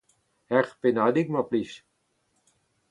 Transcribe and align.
Ur 0.55 0.65
pennadig, 0.81 1.27
mar 1.31 1.45
plij. 1.49 1.71